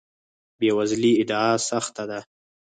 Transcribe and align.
بې 0.59 0.69
وزلۍ 0.77 1.13
ادعا 1.21 1.49
سخت 1.69 1.95
ده. 2.09 2.19